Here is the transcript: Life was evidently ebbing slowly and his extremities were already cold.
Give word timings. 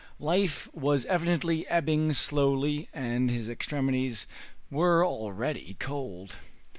Life 0.17 0.67
was 0.73 1.05
evidently 1.05 1.67
ebbing 1.67 2.13
slowly 2.13 2.89
and 2.91 3.29
his 3.29 3.47
extremities 3.47 4.25
were 4.71 5.05
already 5.05 5.75
cold. 5.77 6.37